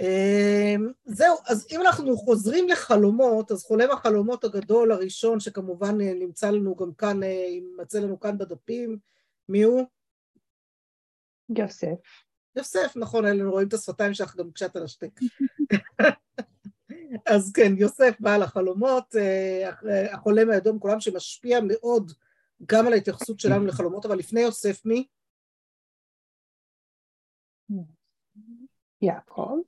[0.00, 6.50] אמ, זהו, אז אם אנחנו חוזרים לחלומות, אז חולם החלומות הגדול הראשון, שכמובן אה, נמצא
[6.50, 8.98] לנו גם כאן, אה, יימצא לנו כאן בדפים,
[9.48, 9.82] מי הוא?
[11.56, 12.24] יוסף.
[12.56, 15.20] יוסף, נכון, אלה רואים את השפתיים שלך גם על השתק.
[17.34, 19.70] אז כן, יוסף בעל החלומות, אה,
[20.12, 22.12] החולם האדום, כולם שמשפיע מאוד
[22.66, 25.06] גם על ההתייחסות שלנו לחלומות, אבל לפני יוסף מי?
[29.02, 29.58] יעקב.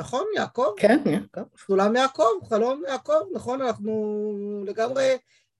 [0.00, 0.72] נכון, יעקב?
[0.76, 1.40] כן, יעקב.
[1.66, 5.16] סולם יעקב, חלום יעקב, נכון, אנחנו לגמרי,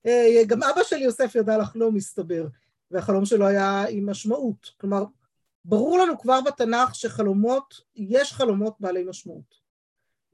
[0.07, 2.47] אה, גם אבא של יוסף ידע לחלום, מסתבר,
[2.91, 4.70] והחלום שלו היה עם משמעות.
[4.80, 5.05] כלומר,
[5.65, 9.65] ברור לנו כבר בתנ"ך שחלומות, יש חלומות בעלי משמעות.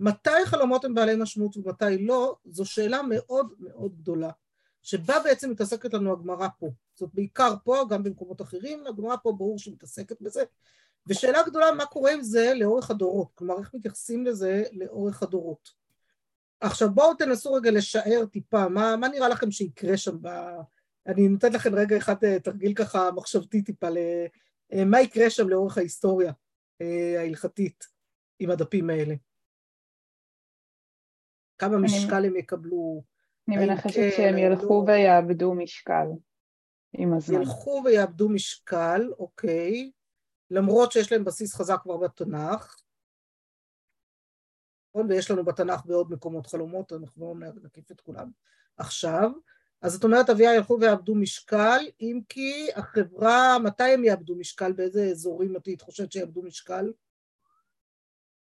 [0.01, 4.30] מתי חלומות הם בעלי משמעות ומתי לא, זו שאלה מאוד מאוד גדולה,
[4.82, 6.70] שבה בעצם מתעסקת לנו הגמרא פה.
[6.95, 10.42] זאת בעיקר פה, גם במקומות אחרים, הגמרא פה ברור שהיא מתעסקת בזה,
[11.10, 13.29] ושאלה גדולה, מה קורה עם זה לאורך הדורות?
[13.34, 15.71] כלומר, איך מתייחסים לזה לאורך הדורות?
[16.60, 20.29] עכשיו בואו תנסו רגע לשער טיפה, מה, מה נראה לכם שיקרה שם ב...
[21.07, 23.99] אני נותנת לכם רגע אחד אה, תרגיל ככה מחשבתי טיפה, ל...
[24.73, 26.32] אה, מה יקרה שם לאורך ההיסטוריה
[26.80, 27.84] אה, ההלכתית
[28.38, 29.15] עם הדפים האלה?
[31.59, 31.84] כמה אני...
[31.84, 33.02] משקל הם יקבלו?
[33.49, 34.93] אני מנחשת כן, שהם ילכו לא...
[34.93, 36.06] ויאבדו משקל
[36.93, 37.40] עם הזמן.
[37.40, 39.90] ילכו ויאבדו משקל, אוקיי.
[40.51, 42.76] למרות שיש להם בסיס חזק כבר בתנ"ך,
[44.88, 45.10] נכון?
[45.10, 48.30] ויש לנו בתנ"ך בעוד מקומות חלומות, אנחנו לא נקיף את כולם
[48.76, 49.30] עכשיו.
[49.82, 54.73] אז זאת אומרת, אביה ילכו ויאבדו משקל, אם כי החברה, מתי הם יאבדו משקל?
[54.73, 56.93] באיזה אזורים את חושבת שיאבדו משקל?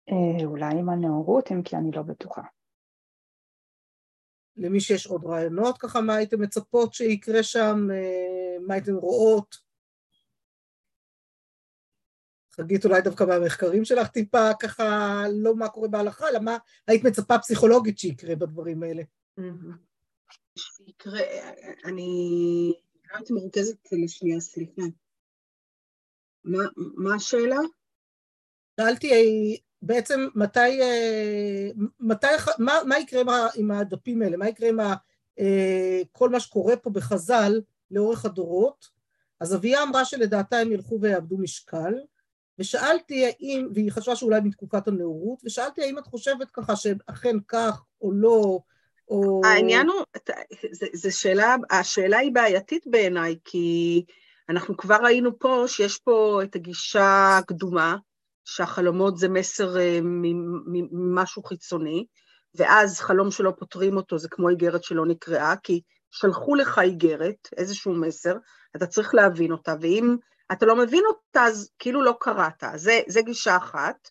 [0.10, 2.42] אה, אולי עם הנאורות, אם כי אני לא בטוחה.
[4.58, 9.71] למי שיש עוד רעיונות ככה, מה הייתם מצפות שיקרה שם, אה, מה הייתם רואות?
[12.62, 17.40] חגית אולי דווקא מהמחקרים שלך טיפה ככה, לא מה קורה בהלכה, אלא מה היית מצפה
[17.40, 19.04] פסיכולוגית שיקרה בדברים האלה.
[20.56, 21.20] שיקרה,
[21.86, 22.74] אני
[23.14, 24.82] הייתי מרוכזת לשנייה, סליחה.
[26.44, 27.58] מה, מה השאלה?
[28.80, 29.12] שאלתי
[29.82, 30.80] בעצם מתי,
[32.00, 32.28] מתי
[32.60, 33.22] מה, מה יקרה
[33.56, 34.94] עם הדפים האלה, מה יקרה עם ה,
[36.12, 38.90] כל מה שקורה פה בחז"ל לאורך הדורות,
[39.40, 41.94] אז אביה אמרה שלדעתה הם ילכו ויאבדו משקל,
[42.62, 48.12] ושאלתי האם, והיא חשבה שאולי מתקופת הנאורות, ושאלתי האם את חושבת ככה שאכן כך או
[48.12, 48.60] לא,
[49.10, 49.42] או...
[49.46, 50.04] העניין הוא,
[50.94, 54.06] זה שאלה, השאלה היא בעייתית בעיניי, כי
[54.50, 57.96] אנחנו כבר ראינו פה שיש פה את הגישה הקדומה,
[58.46, 60.00] שהחלומות זה מסר אה,
[60.92, 62.06] ממשהו חיצוני,
[62.56, 67.94] ואז חלום שלא פותרים אותו זה כמו איגרת שלא נקראה, כי שלחו לך איגרת, איזשהו
[67.94, 68.38] מסר,
[68.76, 70.16] אתה צריך להבין אותה, ואם
[70.52, 72.64] אתה לא מבין אותה, אז כאילו לא קראת.
[72.76, 74.10] זה, זה גישה אחת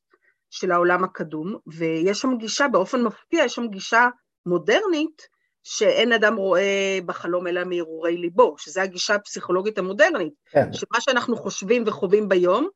[0.51, 4.09] של העולם הקדום, ויש שם גישה, באופן מפתיע, יש שם גישה
[4.47, 5.29] מודרנית,
[5.63, 10.73] שאין אדם רואה בחלום אלא מהרהורי ליבו, שזו הגישה הפסיכולוגית המודרנית, כן.
[10.73, 12.69] שמה שאנחנו חושבים וחווים ביום,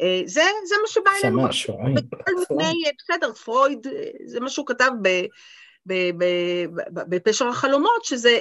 [0.00, 1.40] אה, זה, זה מה שבא אלינו.
[1.40, 1.94] שמע, שומעים.
[2.98, 4.90] בסדר, פרויד, אה, זה מה שהוא כתב
[7.08, 8.38] בפשר החלומות, שזה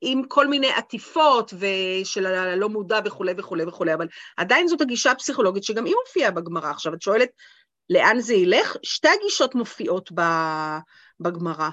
[0.00, 5.64] עם כל מיני עטיפות ושל הלא מודע וכולי וכולי וכולי, אבל עדיין זאת הגישה הפסיכולוגית
[5.64, 6.70] שגם היא מופיעה בגמרא.
[6.70, 7.28] עכשיו, את שואלת
[7.90, 8.76] לאן זה ילך?
[8.82, 10.12] שתי הגישות מופיעות
[11.20, 11.68] בגמרא.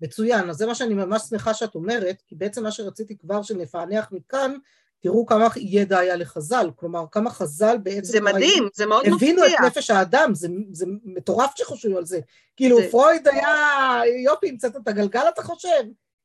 [0.00, 4.08] מצוין, אז זה מה שאני ממש שמחה שאת אומרת, כי בעצם מה שרציתי כבר שנפענח
[4.12, 4.54] מכאן,
[5.02, 8.12] תראו כמה ידע היה לחז"ל, כלומר כמה חז"ל בעצם...
[8.12, 9.14] זה מדהים, זה מאוד מפתיע.
[9.30, 12.20] הבינו את נפש האדם, זה, זה מטורף שחושבים על זה.
[12.56, 12.88] כאילו זה...
[12.90, 15.82] פרויד היה, יופי, המצאת את הגלגל אתה חושב?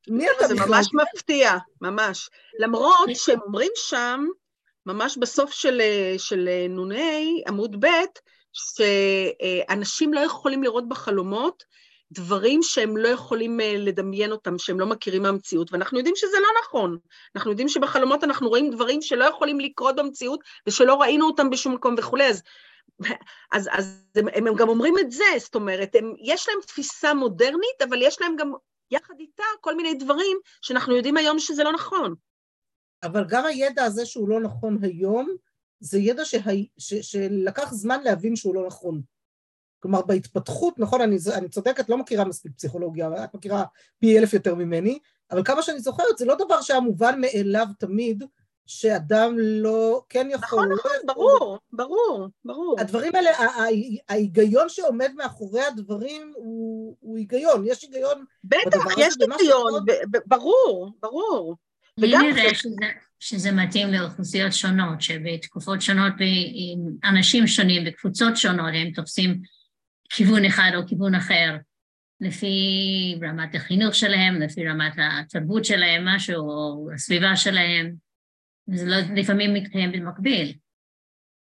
[0.07, 0.57] מי אתה בכלל?
[0.57, 2.29] זה ממש מפתיע, ממש.
[2.59, 4.25] למרות שהם אומרים שם,
[4.85, 5.81] ממש בסוף של,
[6.17, 7.87] של נ"ה, עמוד ב',
[8.53, 11.63] שאנשים לא יכולים לראות בחלומות
[12.11, 16.97] דברים שהם לא יכולים לדמיין אותם, שהם לא מכירים מהמציאות, ואנחנו יודעים שזה לא נכון.
[17.35, 21.95] אנחנו יודעים שבחלומות אנחנו רואים דברים שלא יכולים לקרות במציאות, ושלא ראינו אותם בשום מקום
[21.97, 22.41] וכולי, אז...
[23.51, 27.81] אז, אז הם, הם גם אומרים את זה, זאת אומרת, הם, יש להם תפיסה מודרנית,
[27.89, 28.53] אבל יש להם גם
[28.91, 32.15] יחד איתה כל מיני דברים שאנחנו יודעים היום שזה לא נכון.
[33.03, 35.35] אבל גם הידע הזה שהוא לא נכון היום,
[35.79, 36.37] זה ידע שה...
[36.77, 36.93] ש...
[36.93, 39.01] שלקח זמן להבין שהוא לא נכון.
[39.79, 43.63] כלומר, בהתפתחות, נכון, אני, אני צודקת, לא מכירה מספיק פסיכולוגיה, את מכירה
[43.99, 44.99] פי אלף יותר ממני,
[45.31, 48.23] אבל כמה שאני זוכרת, זה לא דבר שהיה מובן מאליו תמיד,
[48.67, 50.65] שאדם לא, כן יכול...
[50.65, 52.75] נכון, נכון, לא ברור, ברור, ברור.
[52.79, 53.29] הדברים האלה,
[54.09, 59.85] ההיגיון שעומד מאחורי הדברים הוא, הוא היגיון, יש היגיון בטח, יש היגיון,
[60.25, 61.55] ברור, ברור.
[61.97, 62.85] לי נראה שזה,
[63.19, 66.13] שזה מתאים לאוכלוסיות שונות, שבתקופות שונות
[66.53, 69.41] עם אנשים שונים, בקבוצות שונות, הם תופסים
[70.09, 71.55] כיוון אחד או כיוון אחר,
[72.21, 72.55] לפי
[73.23, 78.04] רמת החינוך שלהם, לפי רמת התרבות שלהם, משהו, או הסביבה שלהם.
[78.67, 80.57] זה לא, לפעמים מתקיים במקביל.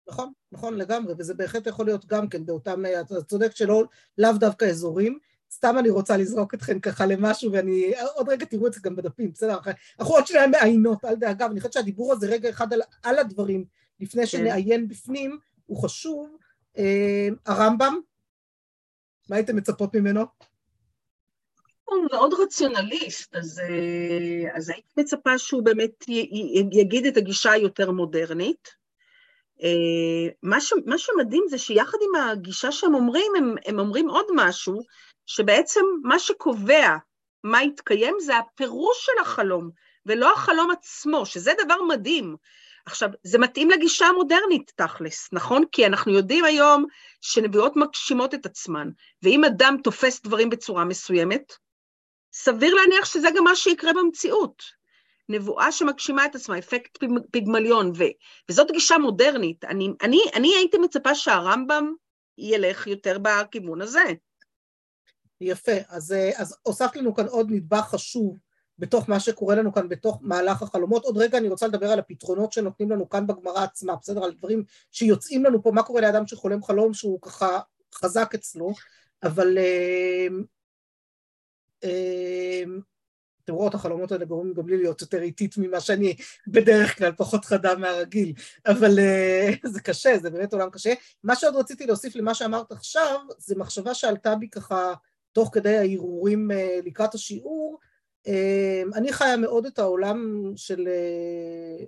[0.09, 3.83] נכון, נכון לגמרי, וזה בהחלט יכול להיות גם כן באותם, אתה צודק שלא,
[4.17, 5.19] לאו דווקא אזורים,
[5.51, 9.31] סתם אני רוצה לזרוק אתכם ככה למשהו, ואני, עוד רגע תראו את זה גם בדפים,
[9.31, 9.57] בסדר?
[9.99, 13.65] אנחנו עוד שניה מעיינות, אל דאגה, ואני חושבת שהדיבור הזה רגע אחד על, על הדברים,
[13.99, 14.27] לפני כן.
[14.27, 16.37] שנעיין בפנים, הוא חשוב.
[16.77, 17.99] אה, הרמב"ם,
[19.29, 20.25] מה הייתם מצפות ממנו?
[21.91, 27.51] הוא מאוד רציונליסט, אז, אה, אז הייתי מצפה שהוא באמת י, י, יגיד את הגישה
[27.51, 28.69] היותר מודרנית.
[29.63, 34.25] אה, מה, ש, מה שמדהים זה שיחד עם הגישה שהם אומרים, הם, הם אומרים עוד
[34.35, 34.81] משהו,
[35.25, 36.97] שבעצם מה שקובע
[37.43, 39.69] מה יתקיים זה הפירוש של החלום,
[40.05, 42.35] ולא החלום עצמו, שזה דבר מדהים.
[42.85, 45.63] עכשיו, זה מתאים לגישה המודרנית, תכלס, נכון?
[45.71, 46.85] כי אנחנו יודעים היום
[47.21, 48.89] שנביאות מגשימות את עצמן,
[49.23, 51.53] ואם אדם תופס דברים בצורה מסוימת,
[52.33, 54.63] סביר להניח שזה גם מה שיקרה במציאות.
[55.29, 56.97] נבואה שמגשימה את עצמה, אפקט
[57.31, 58.03] פיגמליון, ו,
[58.49, 59.63] וזאת גישה מודרנית.
[59.63, 61.93] אני, אני, אני הייתי מצפה שהרמב"ם
[62.37, 64.03] ילך יותר בכיוון הזה.
[65.41, 68.37] יפה, אז, אז הוספת לנו כאן עוד נדבך חשוב
[68.79, 71.03] בתוך מה שקורה לנו כאן בתוך מהלך החלומות.
[71.03, 74.23] עוד רגע אני רוצה לדבר על הפתרונות שנותנים לנו כאן בגמרא עצמה, בסדר?
[74.23, 77.59] על דברים שיוצאים לנו פה, מה קורה לאדם שחולם חלום שהוא ככה
[77.95, 78.73] חזק אצלו,
[79.23, 80.27] אבל אה, אה,
[83.49, 86.15] אתם רואות, החלומות האלה גורמים גם לי להיות יותר איטית ממה שאני
[86.47, 88.33] בדרך כלל, פחות חדה מהרגיל,
[88.67, 90.93] אבל uh, זה קשה, זה באמת עולם קשה.
[91.23, 94.93] מה שעוד רציתי להוסיף למה שאמרת עכשיו, זה מחשבה שעלתה בי ככה
[95.31, 97.79] תוך כדי ההרהורים uh, לקראת השיעור.
[98.27, 100.87] Uh, אני חיה מאוד את העולם של...
[100.87, 101.85] Uh,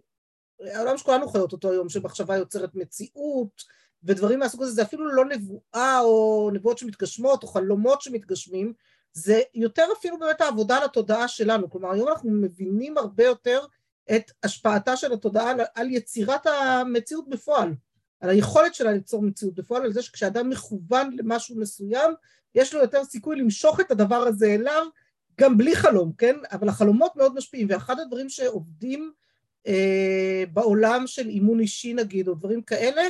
[0.75, 3.63] העולם שכולנו חיות אותו היום, שמחשבה יוצרת מציאות,
[4.03, 8.73] ודברים מהסוג הזה, זה אפילו לא נבואה או נבואות שמתגשמות או חלומות שמתגשמים,
[9.13, 13.65] זה יותר אפילו באמת העבודה על התודעה שלנו, כלומר היום אנחנו מבינים הרבה יותר
[14.15, 17.73] את השפעתה של התודעה על, על יצירת המציאות בפועל,
[18.19, 22.13] על היכולת שלה ליצור מציאות בפועל, על זה שכשאדם מכוון למשהו מסוים,
[22.55, 24.85] יש לו יותר סיכוי למשוך את הדבר הזה אליו,
[25.39, 26.35] גם בלי חלום, כן?
[26.51, 29.11] אבל החלומות מאוד משפיעים, ואחד הדברים שעובדים
[29.67, 33.01] אה, בעולם של אימון אישי נגיד, או דברים כאלה,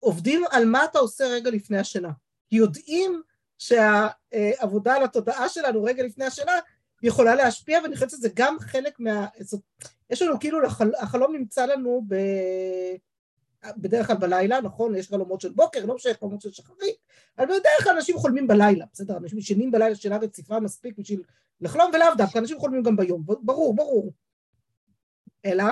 [0.00, 2.10] עובדים על מה אתה עושה רגע לפני השינה.
[2.52, 3.22] יודעים
[3.58, 6.52] שהעבודה על התודעה שלנו רגע לפני השינה
[7.02, 9.26] יכולה להשפיע, ואני חושבת שזה גם חלק מה...
[9.40, 9.60] זאת,
[10.10, 12.14] יש לנו כאילו, החל, החלום נמצא לנו ב...
[13.76, 14.96] בדרך כלל בלילה, נכון?
[14.96, 16.96] יש חלומות של בוקר, לא משנה חלומות של שחרית,
[17.38, 19.16] אבל בדרך כלל אנשים חולמים בלילה, בסדר?
[19.16, 21.22] אנשים ישנים בלילה שינה רציפה מספיק בשביל
[21.60, 24.12] לחלום, ולאו דווקא, אנשים חולמים גם ביום, ברור, ברור.
[25.44, 25.64] אלא?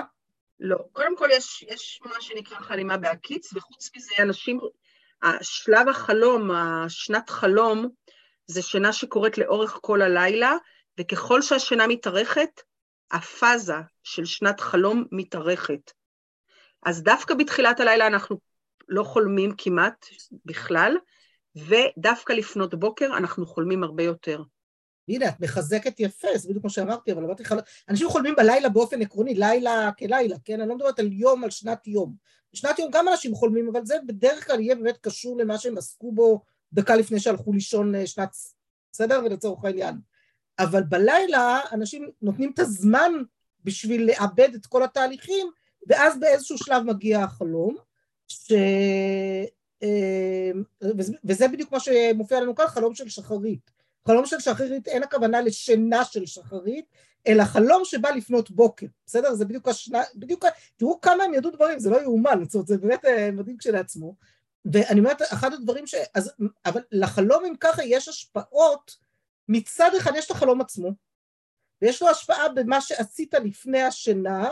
[0.61, 0.79] לא.
[0.93, 4.61] קודם כל יש, יש מה שנקרא חלימה בהקיץ, וחוץ מזה אנשים
[5.23, 7.89] השלב החלום, השנת חלום,
[8.47, 10.53] זה שינה שקורית לאורך כל הלילה,
[11.01, 12.61] וככל שהשינה מתארכת,
[13.11, 15.93] הפאזה של שנת חלום מתארכת.
[16.87, 18.39] אז דווקא בתחילת הלילה אנחנו
[18.89, 20.07] לא חולמים כמעט
[20.45, 20.97] בכלל,
[21.57, 24.43] ודווקא לפנות בוקר אנחנו חולמים הרבה יותר.
[25.09, 27.55] הנה, את מחזקת יפה, זה בדיוק כמו שאמרתי, אבל אמרתי לך,
[27.89, 30.61] אנשים חולמים בלילה באופן עקרוני, לילה כלילה, כן?
[30.61, 32.15] אני לא מדברת על יום, על שנת יום.
[32.57, 36.13] בשנת יום גם אנשים חולמים, אבל זה בדרך כלל יהיה באמת קשור למה שהם עסקו
[36.13, 38.37] בו דקה לפני שהלכו לישון אה, שנת,
[38.93, 39.21] בסדר?
[39.25, 39.95] ולצורך העניין.
[40.59, 43.13] אבל בלילה אנשים נותנים את הזמן
[43.65, 45.47] בשביל לאבד את כל התהליכים,
[45.87, 47.77] ואז באיזשהו שלב מגיע החלום,
[48.29, 48.53] ש...
[49.83, 50.51] אה,
[51.25, 53.71] וזה בדיוק מה שמופיע לנו כאן, חלום של שחרית.
[54.07, 56.85] חלום של שחרית אין הכוונה לשינה של שחרית,
[57.27, 59.35] אלא חלום שבא לפנות בוקר, בסדר?
[59.35, 60.45] זה בדיוק השנה, בדיוק,
[60.77, 64.17] תראו כמה הם ידעו דברים, זה לא יאומן, זאת אומרת, זה באמת אה, מדהים כשלעצמו.
[64.73, 65.95] ואני אומרת, אחד הדברים ש...
[66.15, 66.33] אז,
[66.67, 68.97] אבל לחלום אם ככה יש השפעות,
[69.49, 70.91] מצד אחד יש את החלום עצמו,
[71.83, 74.49] ויש לו השפעה במה שעשית לפני השינה,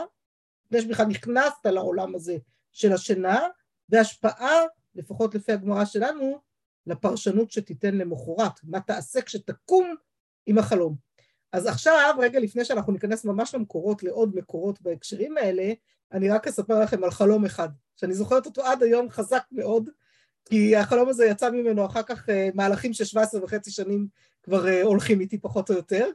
[0.65, 2.37] לפני שבכלל נכנסת לעולם הזה
[2.71, 3.47] של השינה,
[3.89, 4.61] והשפעה,
[4.95, 6.39] לפחות לפי הגמרא שלנו,
[6.87, 9.95] לפרשנות שתיתן למחרת, מה תעשה כשתקום
[10.45, 11.04] עם החלום.
[11.55, 15.73] אז עכשיו, רגע לפני שאנחנו ניכנס ממש למקורות, לעוד מקורות בהקשרים האלה,
[16.11, 19.89] אני רק אספר לכם על חלום אחד, שאני זוכרת אותו עד היום חזק מאוד,
[20.45, 24.07] כי החלום הזה יצא ממנו אחר כך אה, מהלכים של 17 וחצי שנים
[24.43, 26.09] כבר אה, הולכים איתי פחות או יותר,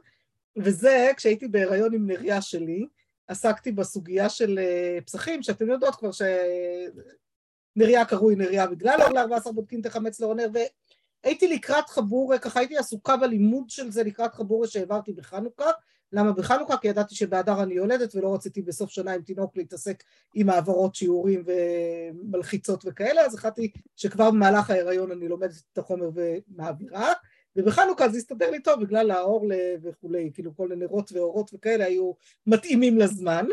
[0.57, 2.87] וזה כשהייתי בהיריון עם נריה שלי,
[3.27, 6.09] עסקתי בסוגיה של אה, פסחים, שאתם יודעות כבר
[7.75, 10.47] שנריה קרוי נריה בגלל אור ל-14 בודקים את החמץ לאור נר,
[11.23, 15.71] הייתי לקראת חבורה, ככה הייתי עסוקה בלימוד של זה לקראת חבורה שהעברתי בחנוכה,
[16.13, 16.77] למה בחנוכה?
[16.77, 20.03] כי ידעתי שבאדר אני יולדת ולא רציתי בסוף שנה עם תינוק להתעסק
[20.35, 27.13] עם העברות שיעורים ומלחיצות וכאלה, אז החלטתי שכבר במהלך ההיריון אני לומדת את החומר ומעבירה,
[27.55, 29.51] ובחנוכה זה הסתדר לי טוב בגלל האור
[29.81, 32.11] וכולי, כאילו כל הנרות ואורות וכאלה היו
[32.47, 33.45] מתאימים לזמן.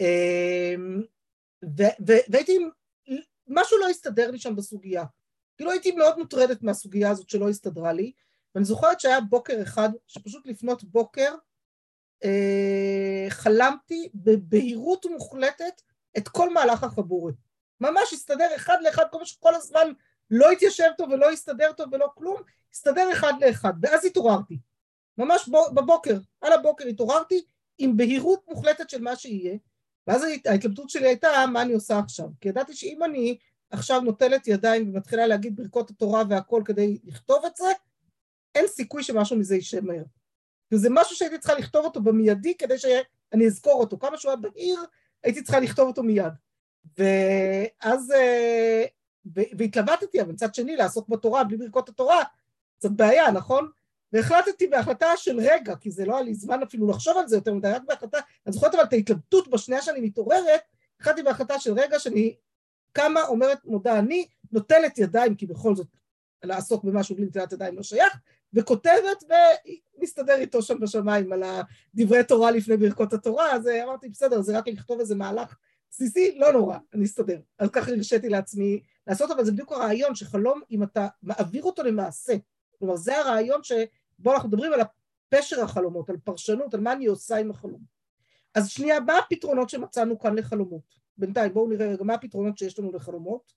[0.00, 1.02] אמ,
[2.28, 2.58] והייתי,
[3.48, 5.04] משהו לא הסתדר לי שם בסוגיה.
[5.62, 8.12] כאילו הייתי מאוד מוטרדת מהסוגיה הזאת שלא הסתדרה לי,
[8.54, 11.34] ואני זוכרת שהיה בוקר אחד, שפשוט לפנות בוקר,
[12.24, 15.82] אה, חלמתי בבהירות מוחלטת
[16.18, 17.34] את כל מהלך החבורת.
[17.80, 19.92] ממש הסתדר אחד לאחד, כל מה שכל הזמן
[20.30, 22.36] לא התיישב טוב ולא הסתדר טוב ולא כלום,
[22.72, 24.58] הסתדר אחד לאחד, ואז התעוררתי.
[25.18, 27.44] ממש בבוקר, על הבוקר התעוררתי
[27.78, 29.56] עם בהירות מוחלטת של מה שיהיה,
[30.06, 33.38] ואז ההתלבטות שלי הייתה מה אני עושה עכשיו, כי ידעתי שאם אני
[33.72, 37.64] עכשיו נוטלת ידיים ומתחילה להגיד ברכות התורה והכל כדי לכתוב את זה,
[38.54, 40.02] אין סיכוי שמשהו מזה יישב מהר.
[40.72, 43.98] וזה משהו שהייתי צריכה לכתוב אותו במיידי כדי שאני אזכור אותו.
[43.98, 44.78] כמה שהוא היה בהיר,
[45.22, 46.32] הייתי צריכה לכתוב אותו מיד.
[46.98, 48.84] ואז, אה,
[49.34, 52.22] והתלבטתי, אבל מצד שני, לעסוק בתורה בלי ברכות התורה,
[52.78, 53.68] קצת בעיה, נכון?
[54.12, 57.54] והחלטתי בהחלטה של רגע, כי זה לא היה לי זמן אפילו לחשוב על זה יותר
[57.54, 60.60] מדי, רק בהחלטה, אני זוכרת אבל את ההתלבטות בשנייה שאני מתעוררת,
[61.00, 62.36] החלטתי בהחלטה של רגע שאני
[62.92, 65.86] קמה, אומרת, מודה אני, נוטלת ידיים, כי בכל זאת
[66.42, 68.18] לעסוק במשהו בלי נטילת ידיים לא שייך,
[68.52, 69.24] וכותבת
[69.98, 74.68] ומסתדר איתו שם בשמיים על הדברי תורה לפני ברכות התורה, אז אמרתי, בסדר, זה רק
[74.68, 75.56] לכתוב איזה מהלך
[75.90, 77.40] בסיסי, לא נורא, אני אסתדר.
[77.58, 82.32] אז ככה הרשיתי לעצמי לעשות, אבל זה בדיוק הרעיון שחלום, אם אתה מעביר אותו למעשה,
[82.78, 84.80] כלומר, זה הרעיון שבו אנחנו מדברים על
[85.28, 87.80] פשר החלומות, על פרשנות, על מה אני עושה עם החלום.
[88.54, 91.01] אז שנייה, מה הפתרונות שמצאנו כאן לחלומות?
[91.16, 93.52] בינתיים, בואו נראה רגע מה הפתרונות שיש לנו לחלומות.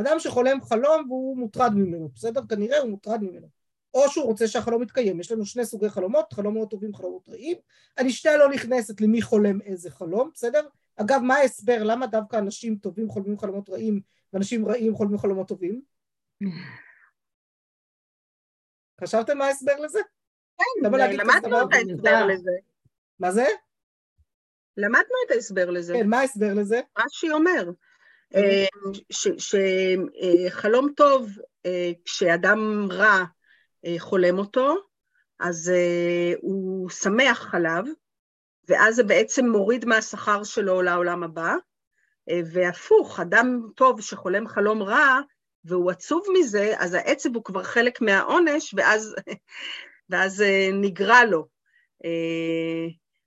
[0.00, 2.40] אדם שחולם חלום והוא מוטרד ממנו, בסדר?
[2.48, 3.48] כנראה הוא מוטרד ממנו.
[3.94, 5.20] או שהוא רוצה שהחלום יתקיים.
[5.20, 7.56] יש לנו שני סוגי חלומות, חלומות טובים, חלומות רעים.
[7.98, 10.68] אני שנייה לא נכנסת למי חולם איזה חלום, בסדר?
[10.96, 11.82] אגב, מה ההסבר?
[11.82, 14.00] למה דווקא אנשים טובים חולמים חלומות רעים
[14.32, 15.82] ואנשים רעים חולמים חלומות טובים?
[19.00, 20.00] חשבתם מה ההסבר לזה?
[20.58, 22.50] כן, למדנו את ההסבר לזה.
[23.18, 23.46] מה זה?
[24.76, 25.94] למדנו את ההסבר לזה.
[25.94, 26.80] כן, מה ההסבר לזה?
[26.98, 27.70] רש"י אומר,
[28.34, 28.66] אה,
[29.38, 31.30] שחלום טוב,
[31.66, 33.24] אה, כשאדם רע
[33.84, 34.76] אה, חולם אותו,
[35.40, 35.72] אז
[36.40, 37.84] הוא שמח עליו,
[38.68, 41.54] ואז זה בעצם מוריד מהשכר שלו לעולם הבא,
[42.52, 45.20] והפוך, אדם טוב שחולם חלום רע,
[45.64, 49.14] והוא עצוב מזה, אז העצב הוא כבר חלק מהעונש, ואז,
[50.10, 51.46] ואז נגרע לו.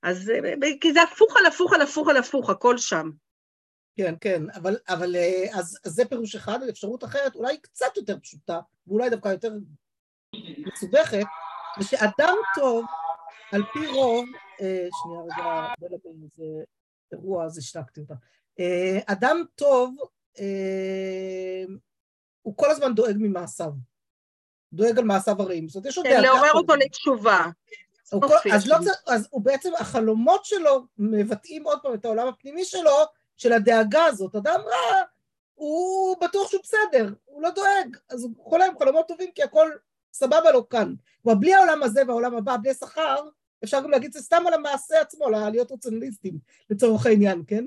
[0.04, 0.32] אז
[0.82, 3.10] כי זה הפוך על הפוך על הפוך על הפוך, הכל שם.
[3.96, 5.16] כן, כן, אבל, אבל
[5.54, 9.54] אז, אז זה פירוש אחד, אפשרות אחרת, אולי קצת יותר פשוטה, ואולי דווקא יותר
[10.68, 11.26] מסובכת,
[11.80, 12.86] זה שאדם טוב,
[13.52, 14.26] על פי רוב,
[14.62, 16.64] אה, שנייה רגע, בוא נבין איזה
[17.12, 18.14] אירוע, אז השתקתי אותה.
[18.60, 19.96] אה, אדם טוב,
[20.40, 21.64] אה,
[22.42, 23.72] הוא כל הזמן דואג ממעשיו.
[24.74, 25.68] דואג על מעשיו הרעים.
[25.68, 27.46] זאת אומרת, יש עוד כן, לעורר אותו לתשובה.
[28.54, 28.78] אז, לא,
[29.08, 32.92] אז הוא בעצם, החלומות שלו מבטאים עוד פעם את העולם הפנימי שלו,
[33.38, 34.36] של הדאגה הזאת.
[34.36, 35.02] אדם רע,
[35.56, 39.72] הוא בטוח שהוא בסדר, הוא לא דואג, אז הוא חולם חלומות טובים כי הכל
[40.14, 40.94] סבבה לו כאן.
[41.24, 43.16] כלומר, בלי העולם הזה והעולם הבא, בלי שכר,
[43.64, 46.38] אפשר גם להגיד זה סתם על המעשה עצמו, להיות רציונליסטים
[46.70, 47.66] לצורך העניין, כן?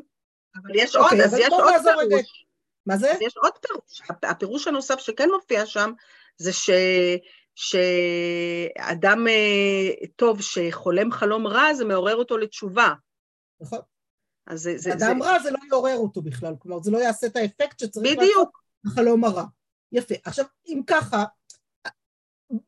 [0.57, 1.65] אבל יש עוד, אוקיי, אז יש עוד
[2.09, 2.47] פירוש.
[2.87, 3.13] מה זה?
[3.21, 4.03] יש עוד פירוש.
[4.23, 5.93] הפירוש הנוסף שכן מופיע שם,
[6.37, 6.71] זה ש...
[7.57, 12.93] שאדם אה, טוב שחולם חלום רע, זה מעורר אותו לתשובה.
[13.61, 13.79] נכון.
[14.47, 14.79] אז זה...
[14.79, 15.29] זה אדם זה...
[15.29, 18.63] רע זה לא יעורר אותו בכלל, כלומר זה לא יעשה את האפקט שצריך בדיוק.
[18.85, 19.45] לעשות בחלום הרע.
[19.93, 20.15] יפה.
[20.25, 21.25] עכשיו, אם ככה,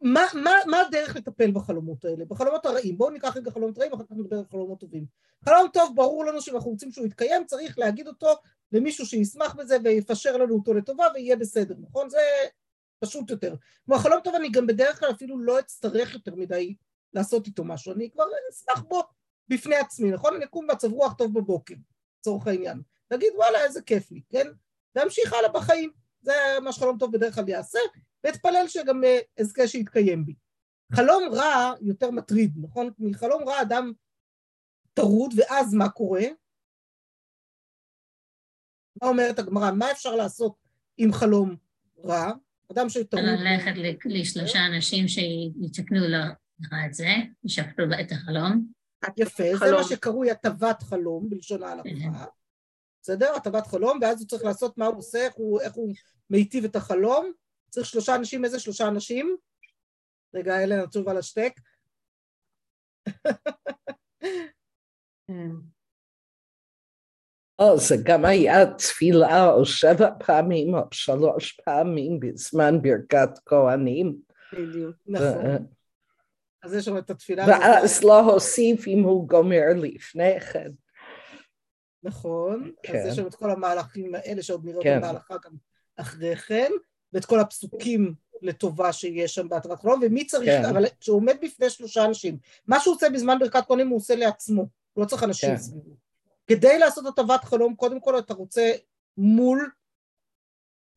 [0.00, 2.24] מה, מה, מה הדרך לטפל בחלומות האלה?
[2.24, 5.04] בחלומות הרעים, בואו ניקח רגע חלומות רעים, אחר כך נדבר על חלומות טובים.
[5.44, 8.26] חלום טוב, ברור לנו שאם אנחנו רוצים שהוא יתקיים, צריך להגיד אותו
[8.72, 12.10] למישהו שישמח בזה ויפשר לנו אותו לטובה ויהיה בסדר, נכון?
[12.10, 12.18] זה
[13.00, 13.54] פשוט יותר.
[13.84, 16.74] כמו חלום טוב, אני גם בדרך כלל אפילו לא אצטרך יותר מדי
[17.14, 19.02] לעשות איתו משהו, אני כבר אשמח בו
[19.48, 20.34] בפני עצמי, נכון?
[20.34, 21.74] אני אקום מצב רוח טוב בבוקר,
[22.20, 22.82] לצורך העניין.
[23.10, 24.46] להגיד, וואלה, איזה כיף לי, כן?
[24.94, 25.92] להמשיך הלאה בחיים.
[26.20, 27.78] זה מה שחלום טוב בדרך כלל יעשה,
[28.24, 30.34] ואתפלל שגם אה, אזכה שיתקיים בי.
[30.94, 32.90] חלום רע יותר מטריד, נכון?
[32.98, 33.92] מחלום רע אדם
[34.94, 36.22] טרוד, ואז מה קורה?
[39.02, 39.70] מה אומרת הגמרא?
[39.70, 40.56] מה אפשר לעשות
[40.96, 41.56] עם חלום
[42.04, 42.32] רע?
[42.72, 43.22] אדם שטרוד...
[43.24, 43.72] ללכת
[44.04, 46.18] לשלושה אנשים שיתקנו לו
[46.86, 47.08] את זה,
[47.44, 48.72] ישפטו את החלום.
[49.16, 52.24] יפה, זה מה שקרוי הטבת חלום בלשון ההלכה.
[53.02, 53.34] בסדר?
[53.36, 55.94] הטבת חלום, ואז הוא צריך לעשות מה הוא עושה, איך הוא, איך הוא
[56.30, 57.32] מיטיב את החלום.
[57.70, 59.36] צריך שלושה אנשים, איזה שלושה אנשים?
[60.34, 61.52] רגע, אלן עצוב על השטק.
[67.58, 67.64] כן.
[67.64, 74.16] או, זה גם היה תפילה או שבע פעמים או שלוש פעמים בזמן ברכת כהנים.
[74.52, 74.96] בדיוק.
[75.06, 75.66] נכון.
[76.62, 77.44] אז יש שם את התפילה.
[77.48, 80.70] ואז לא הוסיף אם הוא גומר לפני כן.
[82.02, 82.98] נכון, כן.
[82.98, 84.96] אז יש שם את כל המהלכים האלה שעוד נראה כן.
[84.96, 85.52] אותם בהלכה גם
[85.96, 86.70] אחרי כן,
[87.12, 90.64] ואת כל הפסוקים לטובה שיש שם בהתרת חלום, ומי צריך, כן.
[90.64, 94.66] אבל כשהוא עומד בפני שלושה אנשים, מה שהוא עושה בזמן ברכת כהנים הוא עושה לעצמו,
[94.92, 95.56] הוא לא צריך אנשים כן.
[95.56, 96.07] סביבו.
[96.48, 98.72] כדי לעשות הטבת חלום, קודם כל אתה רוצה
[99.16, 99.70] מול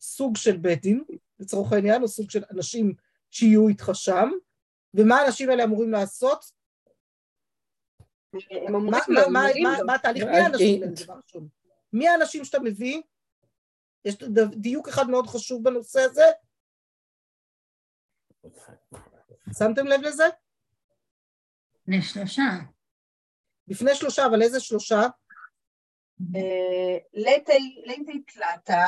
[0.01, 1.03] סוג של בית דין,
[1.39, 2.93] לצורך העניין, או סוג של אנשים
[3.31, 4.29] שיהיו איתך שם,
[4.93, 6.45] ומה האנשים האלה אמורים לעשות?
[9.85, 10.23] מה- התהליך?
[10.23, 10.37] מי.
[10.37, 11.47] האנשים האלה, דבר ראשון?
[11.93, 13.01] מי האנשים שאתה מביא?
[14.05, 14.15] יש
[14.55, 16.23] דיוק אחד מאוד חשוב בנושא הזה.
[19.57, 20.23] שמתם לב לזה?
[21.87, 22.43] בני שלושה.
[23.67, 25.01] לפני שלושה, אבל איזה שלושה?
[26.35, 28.85] אה, ליתי תלתה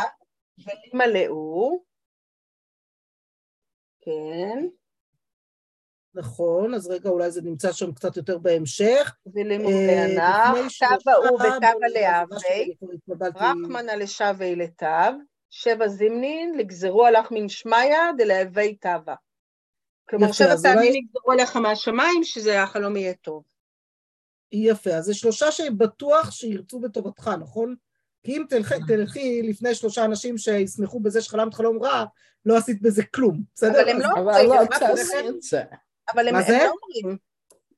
[0.58, 1.84] ולימה לאו.
[4.02, 4.68] כן,
[6.16, 9.16] נכון, אז רגע, אולי זה נמצא שם קצת יותר בהמשך.
[9.34, 13.40] ולימו אה, לענף, לפני שלושה, תבה הוא ותבה בואו, לאהבי, אני כבר התבלבלתי.
[13.40, 15.12] רחמנא לשבי לתב,
[15.50, 19.16] שבע זימנין, לגזרו עליך מן שמיא דלהווי תבה.
[20.10, 23.44] כלומר, שבע פעמים יגזרו עליך מהשמיים, שזה החלום יהיה טוב.
[24.58, 27.76] יפה, אז זה שלושה שבטוח שירצו בטובתך, נכון?
[28.24, 32.06] כי אם תלכי, תלכי לפני שלושה אנשים שישמחו בזה שחלמת חלום רע,
[32.46, 33.82] לא עשית בזה כלום, בסדר?
[33.82, 35.66] אבל הם לא אבל אומרים, לא מה את.
[36.14, 36.54] אבל הם מה הם?
[36.54, 37.18] לא אומרים.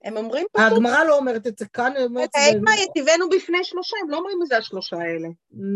[0.04, 2.30] הם אומרים פשוט, הגמרא לא אומרת את זה כאן, היא אומרת...
[2.36, 5.28] האגמה יטיבנו בפני שלושה, הם לא אומרים מי זה השלושה האלה.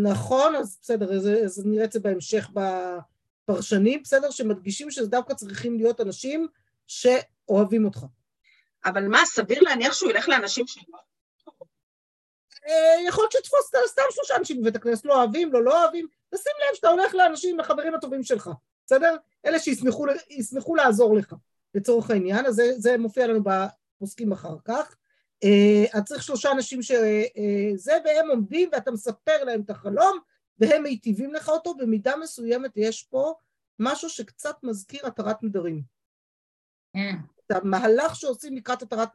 [0.03, 4.29] נכון, אז בסדר, אז, אז נראה את זה בהמשך בפרשנים, בסדר?
[4.29, 6.47] שמדגישים שזה דווקא צריכים להיות אנשים
[6.87, 8.05] שאוהבים אותך.
[8.85, 10.77] אבל מה, סביר להניח שהוא ילך לאנשים ש...
[12.67, 16.51] אה, יכול להיות שתפוס סתם- שלושה אנשים בבית הכנסת, לא אוהבים, לא לא אוהבים, תשים
[16.69, 18.49] לב שאתה הולך לאנשים, לחברים הטובים שלך,
[18.85, 19.15] בסדר?
[19.45, 21.33] אלה שישמחו לעזור לך,
[21.75, 24.95] לצורך העניין, אז זה, זה מופיע לנו בפוסקים אחר כך.
[25.43, 30.19] אה, אז צריך שלושה אנשים שזה, והם עומדים ואתה מספר להם את החלום,
[30.59, 33.33] והם מיטיבים לך אותו, במידה מסוימת יש פה
[33.79, 35.81] משהו שקצת מזכיר התרת נדרים.
[37.51, 39.09] את המהלך שעושים לקראת התרת,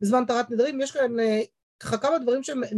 [0.00, 1.40] בזמן התרת נדרים, יש כאן אה,
[1.80, 2.68] ככה כמה דברים שהם אה,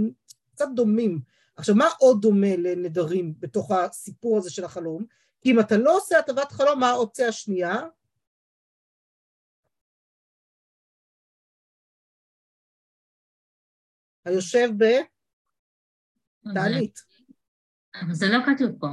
[0.55, 1.21] קצת דומים.
[1.57, 5.05] עכשיו, מה עוד דומה לנדרים בתוך הסיפור הזה של החלום?
[5.41, 7.81] כי אם אתה לא עושה הטבת חלום, מה האופציה השנייה?
[14.25, 14.69] היושב
[16.47, 16.99] בתענית.
[18.03, 18.87] אבל זה לא כתוב פה.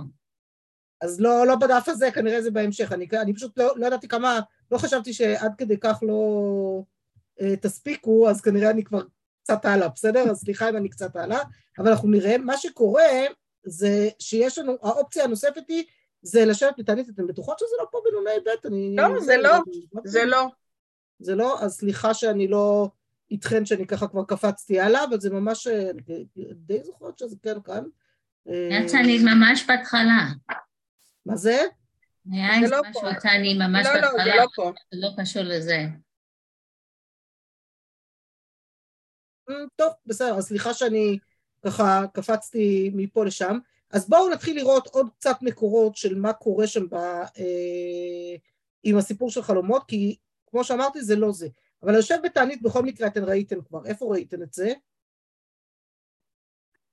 [1.02, 2.92] אז לא, לא בדף הזה, כנראה זה בהמשך.
[2.92, 4.40] אני, אני פשוט לא, לא ידעתי כמה,
[4.72, 6.84] לא חשבתי שעד כדי כך לא
[7.42, 9.02] אה, תספיקו, אז כנראה אני כבר
[9.44, 10.32] קצת הלאה, בסדר?
[10.32, 11.40] אז סליחה אם אני קצת הלאה,
[11.78, 12.38] אבל אנחנו נראה.
[12.38, 13.04] מה שקורה
[13.64, 15.84] זה שיש לנו, האופציה הנוספת היא,
[16.22, 18.68] זה לשבת בתענית, אתן בטוחות שזה לא פה בנ"ב?
[18.68, 18.96] אני...
[18.96, 19.58] לא, זה לא,
[20.04, 20.48] זה לא.
[21.20, 22.90] זה לא, אז סליחה שאני לא
[23.32, 27.62] איתכן שאני ככה כבר קפצתי הלאה, אבל זה ממש, אה, אני די זוכרת שזה כן
[27.64, 27.84] כאן.
[28.46, 30.28] היה תענית ממש בהתחלה.
[31.26, 31.64] מה זה?
[32.32, 33.20] היה זה איזה לא משהו פה.
[33.22, 34.72] תענית ממש לא, לא, זה בהתחלה, לא פה.
[34.94, 35.86] זה לא קשור לזה.
[39.50, 41.18] "אמ, טוב, בסדר, אז סליחה שאני
[41.66, 43.58] ככה קפצתי מפה לשם.
[43.92, 48.36] אז בואו נתחיל לראות עוד קצת מקורות של מה קורה שם ב, אה,
[48.84, 50.16] עם הסיפור של חלומות, כי
[50.48, 51.48] כמו שאמרתי, זה לא זה.
[51.84, 53.86] אבל יושב בתענית בכל מקרה אתן ראיתם כבר.
[53.86, 54.74] איפה ראיתם את זה?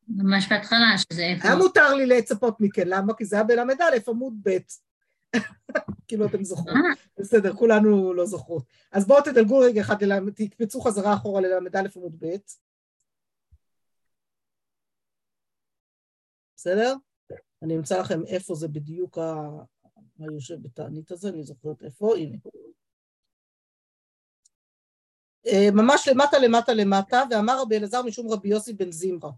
[0.08, 1.48] ממש בהתחלה, שזה איפה...
[1.48, 3.14] היה מותר לי לצפות מכן, למה?
[3.14, 4.58] כי זה היה בל"א, עמוד ב'.
[6.08, 6.68] כאילו אתם זוכרות.
[6.68, 6.74] אה,
[7.18, 8.64] בסדר, כולנו לא זוכרות.
[8.92, 12.26] אז בואו תדלגו רגע אחד, ללמד- תקפצו חזרה אחורה לל"א עמוד ב'.
[16.56, 16.94] בסדר?
[17.62, 19.64] אני אמצא לכם איפה זה בדיוק ה-
[20.18, 22.36] היושב בתענית הזה, אני זוכרת איפה, הנה.
[25.46, 29.30] אה, ממש למטה למטה למטה, ואמר רבי אלעזר משום רבי יוסי בן זמרה.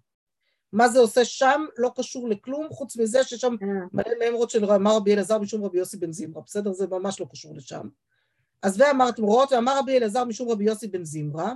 [0.72, 3.54] מה זה עושה שם לא קשור לכלום, חוץ מזה ששם
[3.92, 6.72] מלא מימרות של אמר רבי אלעזר משום רבי יוסי בן זמרה, בסדר?
[6.72, 7.88] זה ממש לא קשור לשם.
[8.62, 11.52] אז ואמרתם רואות, ואמר רבי אלעזר משום רבי יוסי בן זמרה,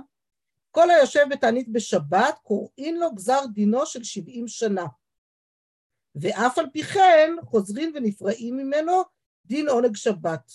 [0.71, 4.85] כל היושב בתענית בשבת, קוראין לו גזר דינו של שבעים שנה.
[6.15, 9.01] ואף על פי כן, חוזרים ונפרעים ממנו
[9.45, 10.51] דין עונג שבת.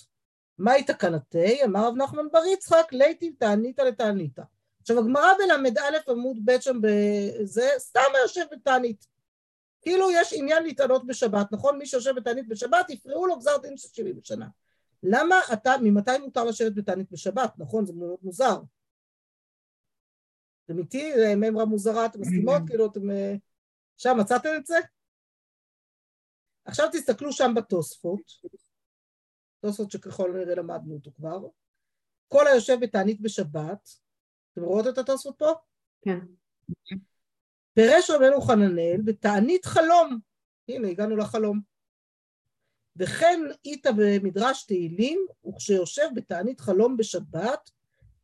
[0.59, 1.65] מהי תקנתי?
[1.65, 4.43] אמר רב נחמן בר יצחק, ליטיב תעניתא לתעניתא.
[4.87, 9.07] עכשיו, הגמרא בל"א עמוד ב' שם בזה, סתם היושב בתענית.
[9.83, 11.79] כאילו יש עניין להתענות בשבת, נכון?
[11.79, 14.49] מי שיושב בתענית בשבת, יפרעו לו גזר דין של 70 שנה.
[15.03, 17.87] למה אתה, ממתי מותר לשבת בתענית בשבת, נכון?
[17.87, 18.61] זה מאוד מוזר.
[20.65, 21.13] אתם איתי?
[21.37, 22.63] מימרה מוזרה, אתם מסכימות?
[22.69, 23.11] כאילו, אתם...
[23.11, 23.35] אה,
[23.97, 24.79] שם מצאתם את זה?
[26.65, 28.21] עכשיו תסתכלו שם בתוספות,
[29.61, 31.39] תוספות שככל הנראה למדנו אותו כבר.
[32.29, 34.06] כל היושב בתענית בשבת,
[34.57, 35.53] אתם רואות את התוספות פה?
[36.03, 36.19] כן.
[37.75, 40.19] פירש רבנו חננאל בתענית חלום.
[40.69, 41.61] הנה, הגענו לחלום.
[42.97, 47.71] וכן איתה במדרש תהילים, וכשיושב בתענית חלום בשבת,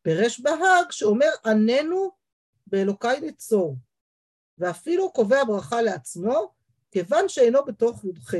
[0.02, 2.10] פירש בהאג שאומר עננו
[2.66, 3.76] באלוקיי נצור,
[4.58, 6.54] ואפילו קובע ברכה לעצמו,
[6.90, 8.34] כיוון שאינו בתוך י"ח.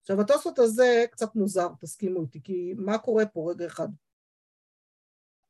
[0.00, 3.88] עכשיו התוספות הזה קצת מוזר, תסכימו איתי, כי מה קורה פה רגע אחד?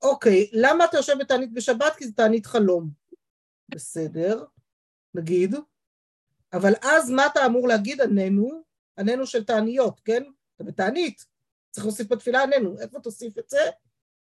[0.03, 1.97] אוקיי, למה אתה יושב בתענית בשבת?
[1.97, 2.91] כי זה תענית חלום.
[3.69, 4.45] בסדר,
[5.15, 5.55] נגיד,
[6.53, 8.63] אבל אז מה אתה אמור להגיד עננו?
[8.99, 10.23] עננו של תעניות, כן?
[10.55, 11.27] אתה בתענית,
[11.71, 13.61] צריך להוסיף בתפילה עננו, איפה תוסיף את זה?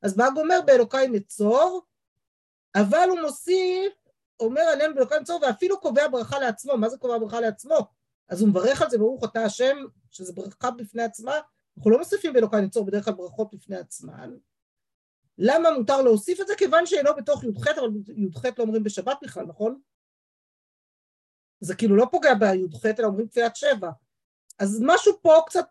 [0.02, 1.82] אז מה גומר באלוקיי נצור,
[2.74, 3.92] אבל הוא מוסיף,
[4.40, 7.78] אומר עננו באלוקיי נצור, ואפילו קובע ברכה לעצמו, מה זה קובע ברכה לעצמו?
[8.28, 9.76] אז הוא מברך על זה, ברוך אתה השם,
[10.10, 11.34] שזה ברכה בפני עצמה,
[11.76, 14.36] אנחנו לא מוסיפים באלוקיי נצור בדרך כלל ברכות בפני עצמן.
[15.38, 16.54] למה מותר להוסיף את זה?
[16.56, 19.80] כיוון שאינו בתוך י"ח, אבל י"ח לא אומרים בשבת בכלל, נכון?
[21.60, 23.90] זה כאילו לא פוגע בי"ח, אלא אומרים תפילת שבע.
[24.58, 25.66] אז משהו פה קצת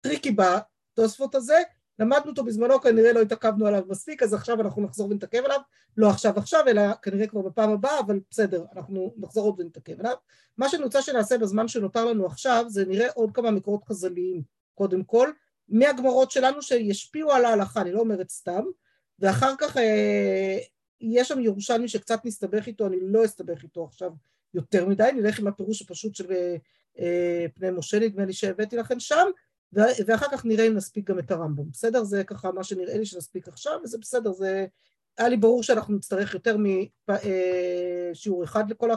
[0.00, 1.62] טריקי בתוספות הזה,
[1.98, 5.60] למדנו אותו בזמנו, כנראה לא התעכבנו עליו מספיק, אז עכשיו אנחנו נחזור ונתעכב עליו,
[5.96, 10.16] לא עכשיו עכשיו, אלא כנראה כבר בפעם הבאה, אבל בסדר, אנחנו נחזור עוד ונתעכב עליו.
[10.56, 14.42] מה שאני רוצה שנעשה בזמן שנותר לנו עכשיו, זה נראה עוד כמה מקורות חז"ליים,
[14.74, 15.32] קודם כל,
[15.68, 18.64] מהגמרות שלנו שישפיעו על ההלכה, אני לא אומרת סתם,
[19.18, 20.58] ואחר כך אה,
[21.00, 24.12] יש שם ירושלמי שקצת נסתבך איתו, אני לא אסתבך איתו עכשיו
[24.54, 26.32] יותר מדי, נלך עם הפירוש הפשוט של
[26.98, 29.26] אה, פני משה, נדמה לי שהבאתי לכם שם,
[29.72, 32.04] ואחר כך נראה אם נספיק גם את הרמב"ם, בסדר?
[32.04, 34.66] זה ככה מה שנראה לי שנספיק עכשיו, וזה בסדר, זה...
[35.18, 38.90] היה לי ברור שאנחנו נצטרך יותר משיעור אה, אחד לכל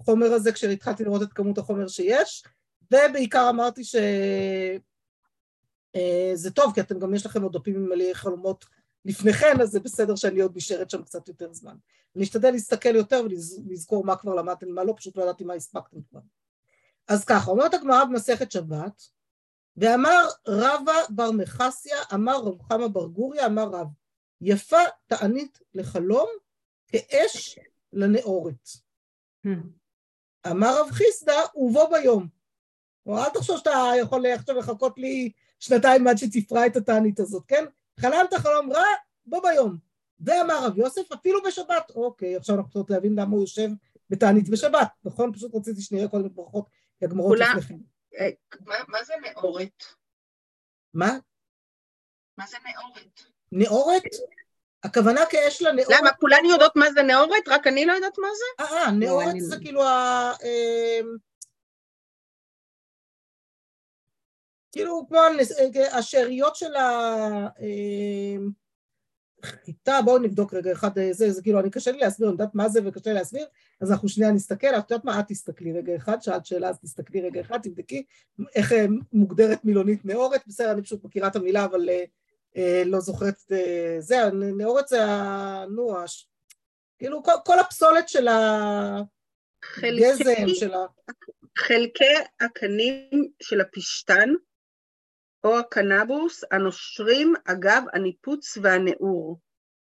[0.00, 2.44] החומר הזה, כשהתחלתי לראות את כמות החומר שיש,
[2.92, 4.78] ובעיקר אמרתי שזה
[5.96, 8.64] אה, טוב, כי אתם גם יש לכם עוד דפים מלאי חלומות
[9.04, 11.76] לפניכם, אז זה בסדר שאני עוד נשארת שם קצת יותר זמן.
[12.16, 16.02] אני אשתדל להסתכל יותר ולזכור מה כבר למדתם, מה לא, פשוט לא ידעתי מה הספקתם
[16.10, 16.20] כבר.
[17.08, 19.02] אז ככה, אומרת הגמרא במסכת שבת,
[19.76, 23.86] ואמר רבא בר מחסיה, אמר רב חמא בר גוריה, אמר רב,
[24.40, 26.28] יפה תענית לחלום
[26.86, 27.58] כאש
[27.92, 28.68] לנאורת.
[30.50, 32.28] אמר רב חיסדא, ובו ביום.
[33.04, 37.64] כלומר, אל תחשוב שאתה יכול עכשיו לחכות לי שנתיים עד שתפרע את התענית הזאת, כן?
[38.00, 38.84] חלמת חלום רע,
[39.26, 39.76] בו ביום.
[40.20, 41.90] ואמר רב יוסף, אפילו בשבת.
[41.94, 43.68] אוקיי, עכשיו אנחנו צריכים להבין למה הוא יושב
[44.10, 45.32] בתענית בשבת, נכון?
[45.32, 46.68] פשוט רציתי שנראה קודם את ברכות
[47.02, 47.74] הגמרות לפניכם.
[48.18, 48.30] אה,
[48.88, 49.84] מה זה נאורת?
[50.94, 51.18] מה?
[52.38, 53.20] מה זה נאורת?
[53.52, 54.02] נאורת?
[54.82, 55.90] הכוונה כאש לנאורת...
[56.00, 57.48] למה, כולן יודעות מה זה נאורת?
[57.48, 58.64] רק אני לא יודעת מה זה?
[58.64, 59.82] אה, אה נאורת לא, זה כאילו
[64.72, 65.18] כאילו כמו
[65.92, 66.74] השאריות של
[69.42, 72.68] החיטה, בואו נבדוק רגע אחד, זה, זה כאילו, אני קשה לי להסביר, אני יודעת מה
[72.68, 73.46] זה וקשה לי להסביר,
[73.80, 77.20] אז אנחנו שנייה נסתכל, את יודעת מה, את תסתכלי רגע אחד, שאלת שאלה, אז תסתכלי
[77.20, 78.04] רגע אחד, תבדקי
[78.54, 82.04] איך אה, מוגדרת מילונית נאורת, בסדר, אני פשוט מכירה את המילה, אבל אה,
[82.56, 85.64] אה, לא זוכרת, אה, זה, נאורת זה ה...
[85.70, 86.28] נו, הש...
[86.98, 90.86] כאילו כל, כל הפסולת של הגזם, של ה...
[91.58, 94.28] חלקי הקנים של הפשתן,
[95.44, 99.40] או הקנבוס הנושרים אגב הניפוץ והנעור.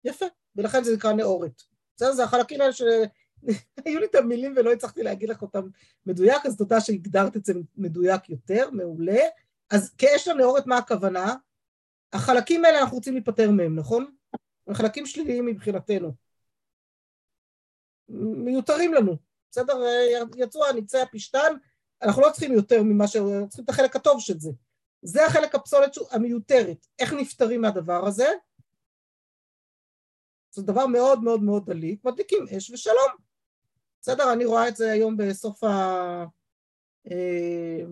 [0.04, 1.62] יפה, ולכן זה נקרא נאורת.
[1.96, 5.68] בסדר, זה החלקים האלה שהיו לי את המילים ולא הצלחתי להגיד לך אותם
[6.06, 9.20] מדויק, אז תודה שהגדרת את זה מדויק יותר, מעולה.
[9.70, 11.36] אז כאש לנאורת מה הכוונה?
[12.14, 14.16] החלקים האלה אנחנו רוצים להיפטר מהם, נכון?
[14.68, 16.14] החלקים שליליים מבחינתנו.
[18.10, 19.18] מיותרים לנו,
[19.52, 19.74] בסדר?
[20.38, 21.54] יצאו הניצי הפשתן,
[22.02, 23.12] אנחנו לא צריכים יותר ממה ש...
[23.48, 24.52] צריכים את החלק הטוב של זה.
[25.04, 26.88] זה החלק הפסולת המיותרת.
[27.00, 28.28] איך נפטרים מהדבר הזה?
[30.52, 33.12] זה דבר מאוד מאוד מאוד דליק, מדליקים אש ושלום.
[34.02, 36.26] בסדר, אני רואה את זה היום בסוף ה...
[37.12, 37.84] אה,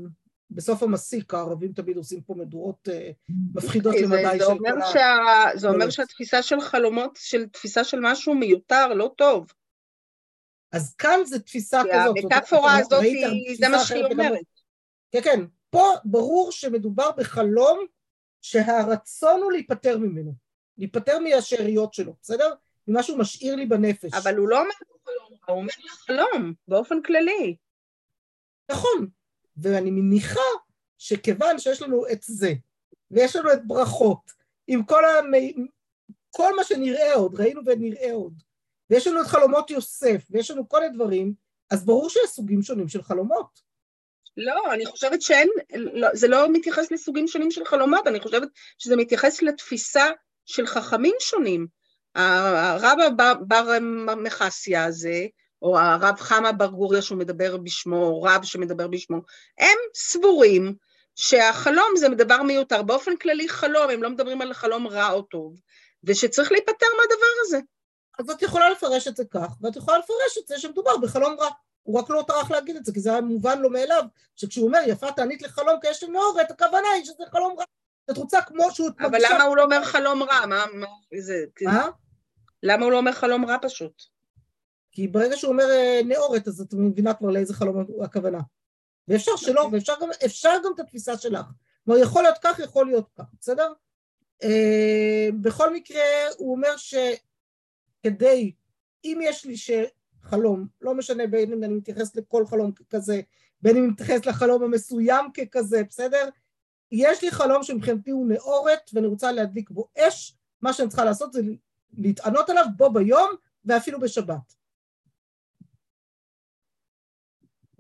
[0.51, 3.11] בסוף המסיק, הערבים תמיד עושים פה מדורות אה,
[3.55, 5.45] מפחידות זה, למדי של כל שה...
[5.55, 9.53] זה אומר שהתפיסה של חלומות, של תפיסה של משהו מיותר, לא טוב.
[10.71, 12.15] אז כאן זה תפיסה כזאת.
[12.23, 13.03] המטאפורה הזאת,
[13.59, 14.39] זה מה שהיא אומרת.
[15.11, 15.39] כן, כן,
[15.71, 17.85] פה ברור שמדובר בחלום
[18.41, 20.33] שהרצון הוא להיפטר ממנו,
[20.77, 22.53] להיפטר מהשאריות שלו, בסדר?
[22.87, 24.13] ממה שהוא משאיר לי בנפש.
[24.13, 24.71] אבל הוא לא אומר
[25.05, 25.73] חלום, הוא אומר
[26.05, 27.55] חלום, באופן כללי.
[28.71, 29.07] נכון,
[29.57, 30.39] ואני מניחה
[30.97, 32.53] שכיוון שיש לנו את זה,
[33.11, 34.31] ויש לנו את ברכות,
[34.67, 35.31] עם כל, המ...
[36.29, 38.33] כל מה שנראה עוד, ראינו ונראה עוד,
[38.89, 41.33] ויש לנו את חלומות יוסף, ויש לנו כל מיני דברים,
[41.69, 43.70] אז ברור שיש סוגים שונים של חלומות.
[44.37, 48.95] לא, אני חושבת שאין, לא, זה לא מתייחס לסוגים שונים של חלומות, אני חושבת שזה
[48.95, 50.09] מתייחס לתפיסה
[50.45, 51.67] של חכמים שונים.
[52.15, 52.97] הרב
[53.47, 53.77] בר
[54.17, 55.25] מחסיה הזה,
[55.61, 59.17] או הרב חמה בר גוריה שהוא מדבר בשמו, או רב שמדבר בשמו,
[59.59, 60.75] הם סבורים
[61.15, 62.83] שהחלום זה דבר מיותר.
[62.83, 65.55] באופן כללי חלום, הם לא מדברים על חלום רע או טוב,
[66.03, 67.59] ושצריך להיפטר מהדבר הזה.
[68.19, 71.49] אז את יכולה לפרש את זה כך, ואת יכולה לפרש את זה שמדובר בחלום רע.
[71.83, 74.03] הוא רק לא טרח להגיד את זה, כי זה היה מובן לו מאליו,
[74.35, 77.65] שכשהוא אומר יפה תענית לחלום כי יש לי מאורת, הכוונה היא שזה חלום רע.
[78.11, 78.89] את רוצה כמו שהוא...
[78.99, 80.45] אבל למה הוא לא אומר חלום רע?
[80.45, 80.87] מה, מה,
[81.19, 81.45] זה...
[81.61, 81.87] מה?
[82.63, 84.03] למה הוא לא אומר חלום רע פשוט?
[84.91, 88.39] כי ברגע שהוא אומר אה, נאורת, אז את מבינה כבר לאיזה חלום הכוונה.
[89.07, 89.79] ואפשר שלא, אוקיי.
[89.79, 91.45] ואפשר גם, גם את התפיסה שלך.
[91.85, 93.73] כלומר, יכול להיות כך, יכול להיות כך, בסדר?
[94.43, 96.01] אה, בכל מקרה,
[96.37, 98.53] הוא אומר שכדי,
[99.03, 99.57] אם יש לי
[100.23, 103.21] חלום, לא משנה בין אם אני מתייחס לכל חלום ככזה,
[103.61, 106.29] בין אם אני מתייחס לחלום המסוים ככזה, בסדר?
[106.91, 111.33] יש לי חלום שמבחינתי הוא נאורת ואני רוצה להדליק בו אש, מה שאני צריכה לעשות
[111.33, 111.41] זה
[111.97, 113.29] להתענות עליו בו ביום
[113.65, 114.53] ואפילו בשבת.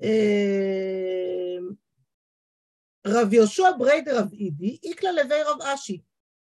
[0.01, 1.69] אמ,
[3.07, 6.01] רב יהושע בריידר רב אידי, איקלה לוי רב אשי.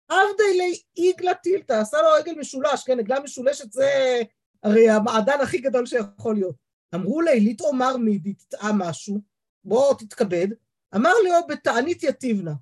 [0.08, 4.20] עבדי לי איגלה טילתא, עשה לו עגל משולש, כן, עגלה משולשת זה
[4.62, 6.56] הרי המעדן הכי גדול שיכול להיות.
[6.94, 9.20] אמרו לי, לתאמר מידי, תטעם משהו,
[9.64, 10.46] בוא תתכבד.
[10.96, 12.52] אמר לי, או בתענית יתיבנה.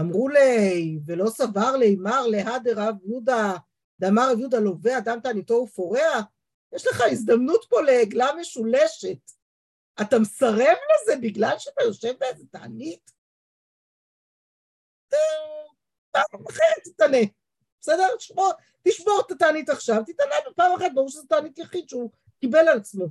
[0.00, 3.52] אמרו לי, ולא סבר לי, מר להא דרב יהודה,
[4.00, 6.20] דאמר רב יהודה לווה אדם תעניתו ופורע,
[6.74, 9.30] יש לך הזדמנות פה לעגלה משולשת.
[10.00, 13.10] אתה מסרב לזה בגלל שאתה יושב באיזה תענית?
[16.10, 17.18] פעם אחרת תתענה,
[17.80, 18.16] בסדר?
[18.18, 22.78] תשבור, תשבור את התענית עכשיו, תתענה בפעם אחת, ברור שזו תענית יחיד שהוא קיבל על
[22.78, 23.06] עצמו.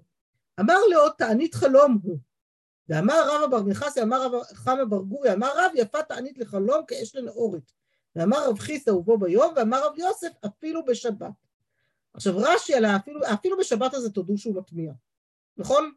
[0.60, 2.17] אמר לעוד תענית חלום הוא.
[2.89, 7.15] ואמר רבא בר מיכסי, אמר רב חמא בר גורי, אמר רב יפה תענית לחלום כאש
[7.15, 7.71] לנאורת.
[8.15, 11.32] ואמר רב חיסא ובו ביום, ואמר רב יוסף אפילו בשבת.
[12.13, 14.93] עכשיו רש"י על אפילו, אפילו בשבת הזה תודו שהוא מטמיע,
[15.58, 15.91] נכון?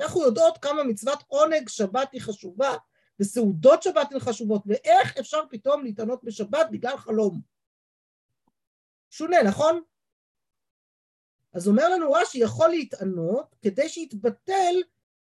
[0.00, 2.74] אנחנו יודעות כמה מצוות עונג שבת היא חשובה,
[3.20, 7.40] וסעודות שבת הן חשובות, ואיך אפשר פתאום להתענות בשבת בגלל חלום.
[9.16, 9.82] שונה, נכון?
[11.52, 14.74] אז אומר לנו רש"י, יכול להתענות כדי שיתבטל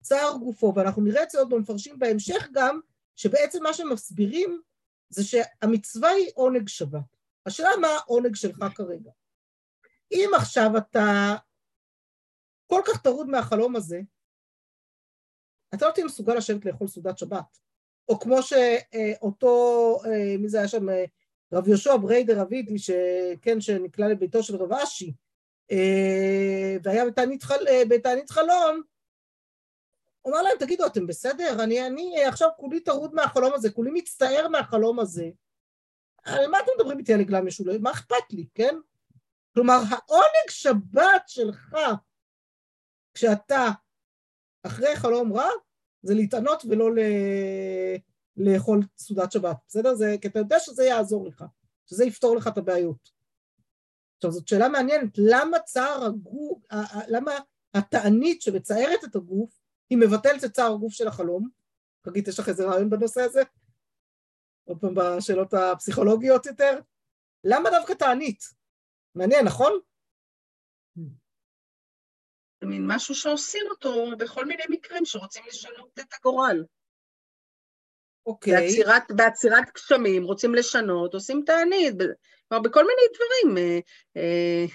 [0.01, 2.79] צער גופו, ואנחנו נראה את זה עוד במפרשים בהמשך גם,
[3.15, 4.61] שבעצם מה שמסבירים
[5.09, 7.17] זה שהמצווה היא עונג שבת.
[7.45, 9.11] השאלה מה העונג שלך כרגע.
[10.11, 11.35] אם עכשיו אתה
[12.67, 14.01] כל כך טרוד מהחלום הזה,
[15.73, 17.59] אתה לא תהיה מסוגל לשבת לאכול סעודת שבת.
[18.09, 19.49] או כמו שאותו,
[20.05, 21.05] אה, מי זה היה שם, אה,
[21.53, 25.13] רב יהושע בריה דרב אידי, שכן, שנקלע לביתו של רב אשי,
[25.71, 27.03] אה, והיה
[27.41, 28.81] חל, בתענית חלום,
[30.21, 31.63] הוא אמר להם, תגידו, אתם בסדר?
[31.63, 35.29] אני, אני עכשיו כולי טרוד מהחלום הזה, כולי מצטער מהחלום הזה.
[36.23, 37.79] על מה אתם מדברים איתי על עגלה משולשת?
[37.81, 38.75] מה אכפת לי, כן?
[39.53, 41.75] כלומר, העונג שבת שלך,
[43.13, 43.67] כשאתה
[44.63, 45.49] אחרי חלום רע,
[46.01, 46.99] זה להתענות ולא ל...
[48.37, 49.95] לאכול סעודת שבת, בסדר?
[49.95, 51.43] זה, כי אתה יודע שזה יעזור לך,
[51.85, 53.09] שזה יפתור לך את הבעיות.
[54.17, 56.63] עכשיו, זאת שאלה מעניינת, למה צער הגוף,
[57.07, 57.31] למה
[57.73, 61.49] התענית שמצערת את הגוף, היא מבטלת את צער הגוף של החלום?
[62.05, 63.41] חגית, יש לך איזה רעיון בנושא הזה?
[64.63, 66.79] עוד פעם בשאלות הפסיכולוגיות יותר?
[67.43, 68.43] למה דווקא תענית?
[69.15, 69.79] מעניין, נכון?
[72.61, 76.65] זה מין משהו שעושים אותו בכל מיני מקרים שרוצים לשנות את הגורל.
[78.27, 78.53] אוקיי.
[78.53, 81.95] בעצירת, בעצירת גשמים, רוצים לשנות, עושים תענית,
[82.47, 83.57] כלומר בכל מיני דברים.
[83.57, 83.79] אה,
[84.17, 84.65] אה.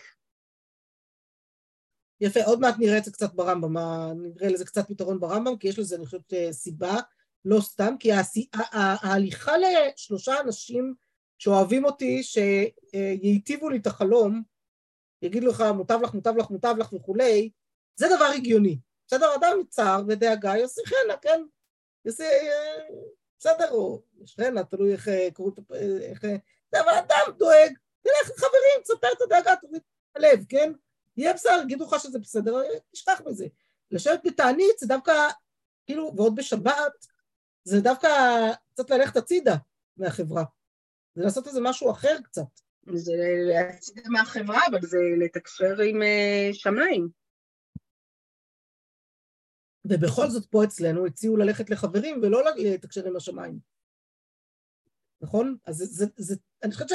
[2.20, 3.76] יפה, עוד מעט נראה את זה קצת ברמב"ם,
[4.22, 6.96] נראה לזה קצת פתרון ברמב"ם, כי יש לזה, אני חושבת, אה, סיבה,
[7.44, 8.10] לא סתם, כי
[8.72, 10.94] ההליכה לשלושה אנשים
[11.38, 14.42] שאוהבים אותי, שייטיבו לי את החלום,
[15.22, 17.50] יגידו לך, מוטב לך, מוטב לך, מוטב לך וכולי,
[17.96, 18.78] זה דבר הגיוני.
[19.06, 21.42] בסדר, אדם מצער ודאגה, יעשה חנה, כן?
[22.04, 22.24] יעשה...
[23.42, 26.22] בסדר, או שכנה, תלוי איך אה, קוראים את איך...
[26.72, 30.72] זה, אבל אדם דואג, תלך לחברים, תספר את הדאגה, תוריד את הלב, כן?
[31.16, 33.46] יהיה בסדר, יגידו לך שזה בסדר, תשכח מזה.
[33.90, 35.12] לשבת בתענית זה דווקא,
[35.86, 37.06] כאילו, ועוד בשבת,
[37.64, 38.08] זה דווקא
[38.72, 39.56] קצת ללכת הצידה
[39.96, 40.44] מהחברה.
[41.14, 42.42] זה לעשות איזה משהו אחר קצת.
[42.94, 43.12] זה
[43.48, 46.02] להצידה מהחברה, אבל זה לתקשר עם
[46.52, 47.21] שמיים.
[49.84, 53.58] ובכל זאת פה אצלנו הציעו ללכת לחברים ולא לתקשר עם השמיים.
[55.20, 55.56] נכון?
[55.66, 56.90] אז זה, זה, זה אני חושבת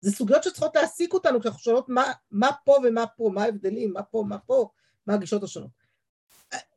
[0.00, 3.92] זה סוגיות שצריכות להעסיק אותנו, כי אנחנו שואלות מה, מה פה ומה פה, מה ההבדלים,
[3.92, 4.68] מה פה, מה פה,
[5.06, 5.70] מה הגישות השונות.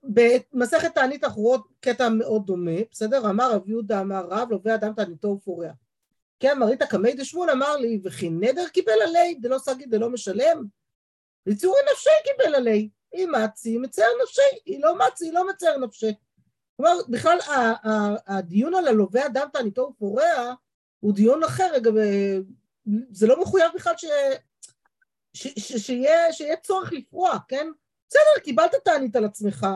[0.04, 3.30] במסכת תענית אנחנו רואות קטע מאוד דומה, בסדר?
[3.30, 5.72] אמר רב יהודה אמר רב, לווה אדם תעניתו ופורע.
[6.40, 10.64] כן, מרית הקמי דשמואל אמר לי, וכי נדר קיבל עלי, דלא סגי דלא משלם?
[11.46, 16.13] ליצורי נפשי קיבל עלי, היא מצי, מצער נפשי, היא לא מצי, היא לא מצער נפשי.
[16.78, 17.38] כלומר, בכלל
[18.28, 20.54] הדיון על הלווה אדם תעניתו ופורע
[21.00, 21.93] הוא דיון אחר, אגב,
[23.12, 24.06] זה לא מחויב בכלל ש...
[25.34, 25.47] ש...
[25.47, 25.74] ש...
[25.74, 27.67] שיהיה, שיהיה צורך לפרוע, כן?
[28.10, 29.67] בסדר, קיבלת תענית על עצמך,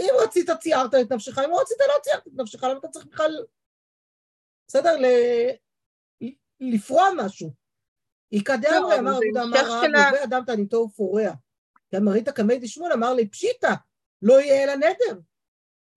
[0.00, 3.06] אם רצית ציירת את נפשך, אם לא רצית לא ציירת את נפשך, למה אתה צריך
[3.06, 3.44] בכלל,
[4.68, 5.06] בסדר, ל...
[6.60, 7.50] לפרוע משהו.
[8.32, 11.30] איכא דאמרי אמר עבודה אמר רב, לווה אדם תעניתו ופורע.
[11.94, 13.74] גם מרית קמי דשמואל אמר לי, פשיטא,
[14.22, 15.20] לא יהיה אלא נדר.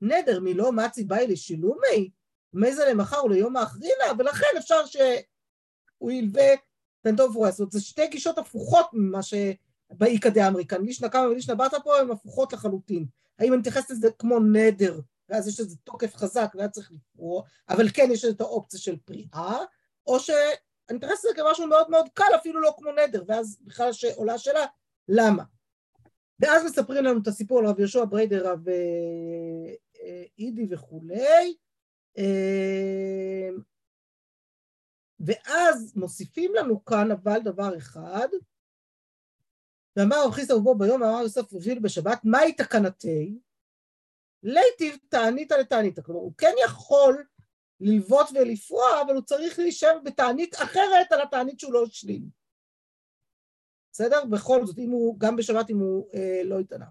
[0.02, 2.12] נדר מלא מצי באי לשילומי,
[2.54, 6.54] מי זה למחר וליום האחרינה, ולכן אפשר שהוא ילווה.
[7.06, 10.86] זאת אומרת, זה שתי גישות הפוכות ממה שבאיכא דאמרי כאן.
[10.86, 13.06] לישנא קמא ולישנא בתא פה הן הפוכות לחלוטין.
[13.40, 17.90] האם אני מתייחסת לזה כמו נדר, ואז יש לזה תוקף חזק והיה צריך לפרוע, אבל
[17.90, 19.58] כן יש את האופציה של פריאה,
[20.08, 20.38] או שאני
[20.94, 24.66] מתייחסת לזה כמשהו מאוד מאוד קל, אפילו לא כמו נדר, ואז בכלל עולה השאלה,
[25.10, 25.44] למה?
[26.40, 31.56] ואז מספרים לנו את הסיפור על רב יהושע בריידר, רב אה, אה, אידי וכולי,
[32.18, 33.50] אה,
[35.20, 38.28] ואז מוסיפים לנו כאן אבל דבר אחד,
[39.96, 43.40] ואמר רב חיסא ובו ביום אמר יוסף רביל בשבת, מהי תקנתי?
[44.44, 46.00] ליטיב תענית לתענית.
[46.00, 47.26] כלומר, הוא כן יכול
[47.80, 52.45] ללוות ולפרוע, אבל הוא צריך להישאר בתענית אחרת על התענית שהוא לא השלים.
[53.96, 54.26] בסדר?
[54.26, 56.86] בכל זאת, אם הוא, גם בשבת אם הוא אה, לא התענה.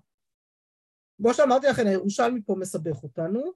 [1.17, 3.53] כמו שאמרתי לכם, הירושלמי פה מסבך אותנו,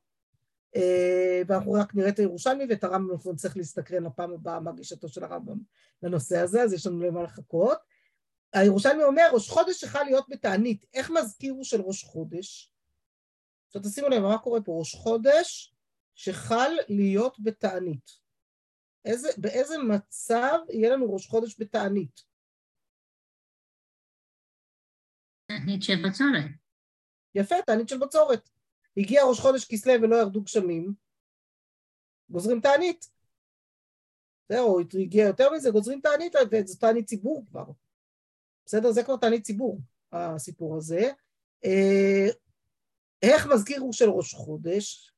[0.77, 5.09] אה, ואנחנו רק נראה את הירושלמי ואת הרמב"ם, אנחנו נצטרך להסתקרן לפעם הבאה מה גישתו
[5.09, 5.59] של הרמב"ם
[6.03, 7.79] לנושא הזה, אז יש לנו למה לחכות.
[8.53, 10.85] הירושלמי אומר, ראש חודש יכול להיות בתענית.
[10.95, 12.73] איך מזכירו של ראש חודש?
[13.67, 14.73] עכשיו תשימו לב, מה קורה פה?
[14.79, 15.75] ראש חודש
[16.15, 18.11] שחל להיות בתענית.
[19.05, 22.28] איזה, באיזה מצב יהיה לנו ראש חודש בתענית?
[25.49, 26.51] תענית של בצורת.
[27.35, 28.49] יפה, תענית של בצורת.
[28.97, 30.95] הגיע ראש חודש כסלו ולא ירדו גשמים,
[32.31, 33.11] גוזרים תענית.
[34.49, 37.65] זהו, הגיע יותר מזה, גוזרים תענית, וזו תענית ציבור כבר.
[38.67, 38.93] בסדר?
[38.93, 39.81] זה כבר תענית ציבור,
[40.13, 41.11] הסיפור הזה.
[41.65, 42.27] אה,
[43.23, 45.13] איך מזכיר של ראש חודש?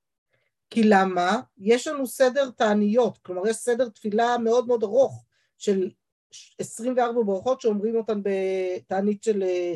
[0.71, 1.41] כי למה?
[1.59, 5.25] יש לנו סדר תעניות, כלומר יש סדר תפילה מאוד מאוד ארוך
[5.59, 5.91] של
[6.59, 9.75] 24 ברכות שאומרים אותן בתענית של אה,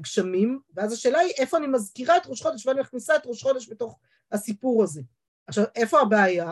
[0.00, 3.68] גשמים, ואז השאלה היא איפה אני מזכירה את ראש חודש ואני מכניסה את ראש חודש
[3.68, 3.98] בתוך
[4.32, 5.02] הסיפור הזה.
[5.46, 6.50] עכשיו, איפה הבעיה?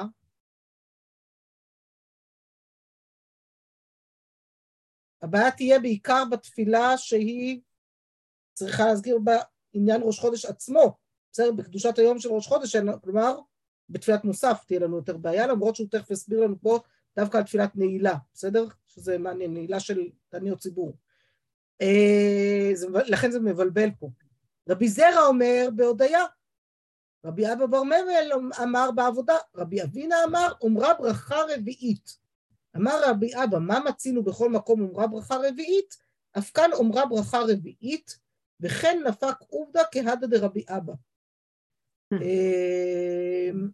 [5.22, 7.60] הבעיה תהיה בעיקר בתפילה שהיא
[8.52, 10.96] צריכה להזכיר בעניין ראש חודש עצמו,
[11.32, 11.52] בסדר?
[11.52, 13.38] בקדושת היום של ראש חודש, כלומר,
[13.88, 16.78] בתפילת מוסף תהיה לנו יותר בעיה, למרות שהוא תכף יסביר לנו פה
[17.16, 18.64] דווקא על תפילת נעילה, בסדר?
[18.86, 20.96] שזה מעניין, נעילה של תעניות ציבור.
[21.82, 24.10] אה, זה, לכן זה מבלבל פה.
[24.68, 26.24] רבי זרע אומר בהודיה,
[27.26, 32.18] רבי אבא בר ממל אמר בעבודה, רבי אבינה אמר, אומרה ברכה רביעית.
[32.76, 35.96] אמר רבי אבא, מה מצינו בכל מקום אומרה ברכה רביעית?
[36.38, 38.18] אף כאן אומרה ברכה רביעית,
[38.60, 40.92] וכן נפק עובדא כהדא דרבי אבא.
[42.12, 43.68] אמ,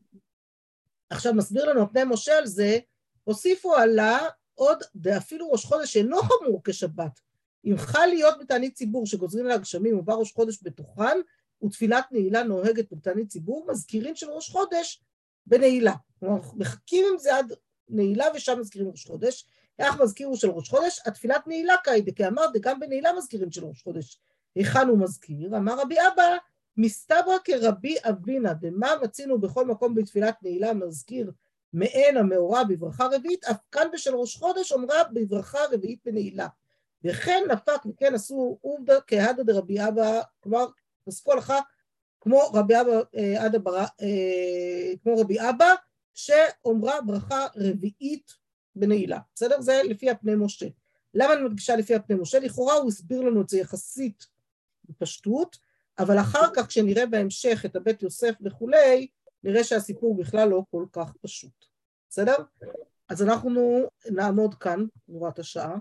[1.10, 2.78] עכשיו מסביר לנו פני משה על זה,
[3.24, 4.18] הוסיפו עלה
[4.54, 7.20] עוד, ואפילו ראש חודש אינו חמור כשבת.
[7.70, 11.18] אם חל להיות בתענית ציבור שגוזרים לה גשמים ובא ראש חודש בתוכן,
[11.64, 15.02] ותפילת נעילה נוהגת בתענית ציבור, מזכירים של ראש חודש
[15.46, 15.94] בנעילה.
[16.20, 17.52] כלומר, מחכים עם זה עד
[17.88, 19.46] נעילה ושם מזכירים ראש חודש.
[19.78, 21.00] איך מזכירו של ראש חודש?
[21.06, 24.20] התפילת נעילה קאידה, כי אמרת, גם בנעילה מזכירים של ראש חודש.
[24.54, 25.56] היכן הוא מזכיר?
[25.56, 26.36] אמר רבי אבא,
[26.76, 31.32] מסתברא כרבי אבינה, דמה מצינו בכל מקום בתפילת נעילה מזכיר
[31.72, 36.46] מעין המאורע בברכה רביעית, אף כאן בשל ראש חודש אומרה בברכה רביעית בנעילה.
[37.04, 40.66] וכן נפק וכן עשו עובדא כהדא דרבי אבא, כלומר,
[41.04, 41.58] פסקו הלכה
[42.20, 45.74] כמו רבי אבא, אה, עדה ברא, אה, כמו רבי אבא,
[46.14, 48.32] שאומרה ברכה רביעית
[48.76, 49.60] בנעילה, בסדר?
[49.60, 50.66] זה לפי הפני משה.
[51.14, 52.38] למה אני מדגישה לפי הפני משה?
[52.38, 54.26] לכאורה הוא הסביר לנו את זה יחסית
[54.84, 55.56] בפשטות,
[55.98, 59.08] אבל אחר כך כשנראה בהמשך את הבית יוסף וכולי,
[59.44, 61.64] נראה שהסיפור בכלל לא כל כך פשוט,
[62.10, 62.36] בסדר?
[63.08, 65.76] אז אנחנו נעמוד כאן, נורת השעה.